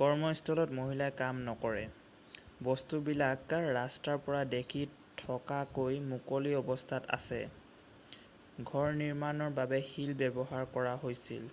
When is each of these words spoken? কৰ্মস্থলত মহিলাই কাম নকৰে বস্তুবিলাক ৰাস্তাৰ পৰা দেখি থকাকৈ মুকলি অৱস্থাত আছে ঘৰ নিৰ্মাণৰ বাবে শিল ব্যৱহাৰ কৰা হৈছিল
কৰ্মস্থলত 0.00 0.74
মহিলাই 0.78 1.14
কাম 1.20 1.40
নকৰে 1.48 1.80
বস্তুবিলাক 2.68 3.56
ৰাস্তাৰ 3.78 4.20
পৰা 4.28 4.44
দেখি 4.54 4.84
থকাকৈ 5.24 5.98
মুকলি 6.14 6.54
অৱস্থাত 6.60 7.12
আছে 7.20 7.40
ঘৰ 8.72 8.96
নিৰ্মাণৰ 9.04 9.54
বাবে 9.62 9.82
শিল 9.92 10.16
ব্যৱহাৰ 10.26 10.72
কৰা 10.80 10.94
হৈছিল 11.06 11.52